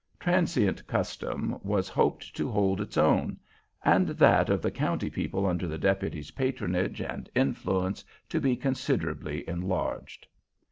Transient 0.19 0.87
custom 0.87 1.59
was 1.61 1.87
hoped 1.87 2.35
to 2.35 2.49
hold 2.49 2.81
its 2.81 2.97
own, 2.97 3.37
and 3.85 4.07
that 4.07 4.49
of 4.49 4.59
the 4.59 4.71
county 4.71 5.11
people 5.11 5.45
under 5.45 5.67
the 5.67 5.77
deputy's 5.77 6.31
patronage 6.31 6.99
and 7.01 7.29
influence 7.35 8.03
to 8.27 8.41
be 8.41 8.55
considerably 8.55 9.47
enlarged. 9.47 10.25